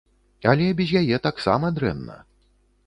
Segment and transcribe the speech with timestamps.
[0.53, 2.17] Але без яе таксама дрэнна.